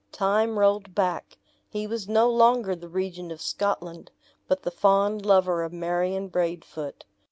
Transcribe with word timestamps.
Time 0.11 0.57
rolled 0.57 0.95
back; 0.95 1.37
he 1.69 1.85
was 1.85 2.09
no 2.09 2.27
longer 2.27 2.75
the 2.75 2.89
Regent 2.89 3.31
of 3.31 3.39
Scotland, 3.39 4.09
but 4.47 4.63
the 4.63 4.71
fond 4.71 5.27
lover 5.27 5.61
of 5.61 5.71
Marion 5.71 6.27
Braidfoot. 6.27 7.05